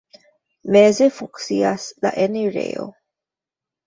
Meze 0.75 1.09
funkcias 1.17 1.85
la 2.05 2.11
enirejo. 2.23 2.87